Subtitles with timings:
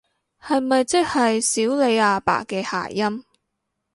[0.43, 3.23] 係咪即係少理阿爸嘅諧音？